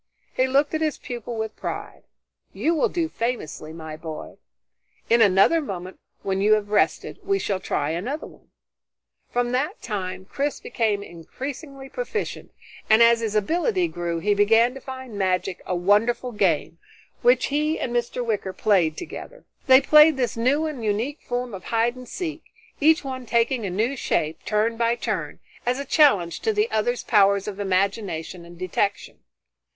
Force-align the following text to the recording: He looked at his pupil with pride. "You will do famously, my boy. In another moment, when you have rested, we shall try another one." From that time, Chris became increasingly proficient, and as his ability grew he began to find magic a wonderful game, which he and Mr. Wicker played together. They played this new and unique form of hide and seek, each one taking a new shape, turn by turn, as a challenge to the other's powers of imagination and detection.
He 0.33 0.47
looked 0.47 0.73
at 0.73 0.81
his 0.81 0.97
pupil 0.97 1.37
with 1.37 1.55
pride. 1.55 2.01
"You 2.53 2.73
will 2.73 2.89
do 2.89 3.07
famously, 3.07 3.71
my 3.71 3.95
boy. 3.95 4.37
In 5.11 5.21
another 5.21 5.61
moment, 5.61 5.99
when 6.23 6.41
you 6.41 6.53
have 6.53 6.69
rested, 6.71 7.19
we 7.21 7.37
shall 7.37 7.59
try 7.59 7.91
another 7.91 8.25
one." 8.25 8.49
From 9.29 9.51
that 9.51 9.79
time, 9.83 10.25
Chris 10.25 10.59
became 10.59 11.03
increasingly 11.03 11.87
proficient, 11.87 12.49
and 12.89 13.03
as 13.03 13.19
his 13.19 13.35
ability 13.35 13.87
grew 13.89 14.17
he 14.17 14.33
began 14.33 14.73
to 14.73 14.81
find 14.81 15.19
magic 15.19 15.61
a 15.67 15.75
wonderful 15.75 16.31
game, 16.31 16.79
which 17.21 17.45
he 17.53 17.79
and 17.79 17.95
Mr. 17.95 18.25
Wicker 18.25 18.53
played 18.53 18.97
together. 18.97 19.45
They 19.67 19.81
played 19.81 20.17
this 20.17 20.35
new 20.35 20.65
and 20.65 20.83
unique 20.83 21.21
form 21.21 21.53
of 21.53 21.65
hide 21.65 21.95
and 21.95 22.09
seek, 22.09 22.45
each 22.79 23.03
one 23.03 23.27
taking 23.27 23.67
a 23.67 23.69
new 23.69 23.95
shape, 23.95 24.45
turn 24.45 24.77
by 24.77 24.95
turn, 24.95 25.41
as 25.63 25.77
a 25.77 25.85
challenge 25.85 26.39
to 26.39 26.51
the 26.53 26.71
other's 26.71 27.03
powers 27.03 27.47
of 27.47 27.59
imagination 27.59 28.45
and 28.45 28.57
detection. 28.57 29.19